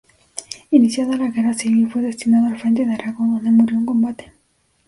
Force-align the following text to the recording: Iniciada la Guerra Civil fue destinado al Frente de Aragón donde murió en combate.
Iniciada 0.71 1.15
la 1.15 1.27
Guerra 1.27 1.53
Civil 1.53 1.91
fue 1.91 2.01
destinado 2.01 2.47
al 2.47 2.57
Frente 2.59 2.87
de 2.87 2.93
Aragón 2.95 3.35
donde 3.35 3.51
murió 3.51 3.77
en 3.77 3.85
combate. 3.85 4.33